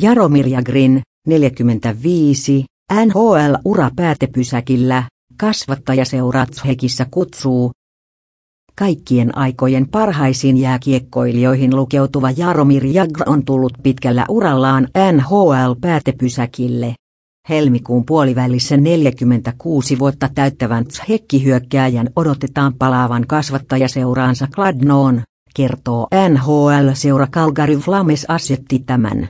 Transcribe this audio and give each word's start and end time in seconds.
Jaromir 0.00 0.46
Jagrin, 0.46 1.02
45, 1.26 2.64
NHL-ura 3.06 3.90
päätepysäkillä, 3.96 5.02
kasvattajaseura 5.36 6.46
Tshekissä 6.46 7.06
kutsuu. 7.10 7.72
Kaikkien 8.74 9.38
aikojen 9.38 9.88
parhaisiin 9.88 10.56
jääkiekkoilijoihin 10.56 11.76
lukeutuva 11.76 12.30
Jaromir 12.30 12.86
Jagr 12.86 13.22
on 13.26 13.44
tullut 13.44 13.72
pitkällä 13.82 14.24
urallaan 14.28 14.88
NHL-päätepysäkille. 15.12 16.94
Helmikuun 17.48 18.04
puolivälissä 18.06 18.76
46 18.76 19.98
vuotta 19.98 20.28
täyttävän 20.34 20.84
Tshekki-hyökkääjän 20.84 22.10
odotetaan 22.16 22.74
palaavan 22.74 23.26
kasvattajaseuraansa 23.26 24.46
Kladnoon, 24.54 25.22
kertoo 25.54 26.08
NHL-seura 26.28 27.26
Calgary 27.26 27.76
Flames 27.76 28.24
asetti 28.28 28.78
tämän. 28.78 29.28